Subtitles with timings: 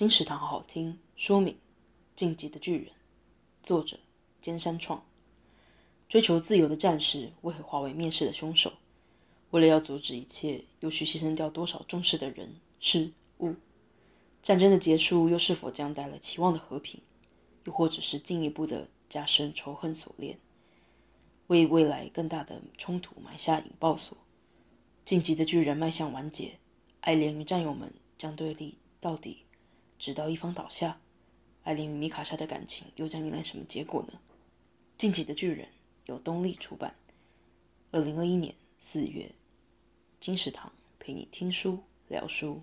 [0.00, 0.98] 金石堂好好听。
[1.14, 1.58] 说明：
[2.16, 2.86] 晋级的巨人，
[3.62, 3.98] 作者：
[4.42, 5.04] 菅山创。
[6.08, 8.72] 追求自由的战士为何化为灭世的凶手？
[9.50, 13.56] 为了要阻止一切，又需牺牲掉多少重视的人事物？
[14.42, 17.02] 战争的结束又是否将带来期望的和平？
[17.66, 20.38] 又或者是进一步的加深仇恨锁链，
[21.48, 24.16] 为未来更大的冲突埋下引爆索？
[25.04, 26.58] 晋级的巨人迈向完结，
[27.02, 29.44] 艾莲与战友们将对立到底，
[30.00, 30.98] 直到一方倒下。
[31.62, 34.18] 艾琳与米卡莎的感情又将迎来什么结果呢？
[34.96, 35.68] 进击的巨人
[36.06, 36.96] 由东立出版，
[37.92, 39.30] 二零二一年四月。
[40.18, 42.62] 金石堂陪你听书聊书。